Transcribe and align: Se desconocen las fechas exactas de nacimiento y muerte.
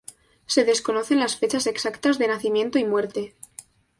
Se 0.47 0.63
desconocen 0.65 1.19
las 1.19 1.35
fechas 1.37 1.67
exactas 1.67 2.17
de 2.17 2.27
nacimiento 2.27 2.79
y 2.79 2.85
muerte. 2.85 3.35